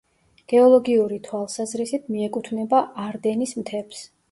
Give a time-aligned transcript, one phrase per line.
[0.53, 4.05] გეოლოგიური თვალსაზრისით მიეკუთვნება არდენის მთებს.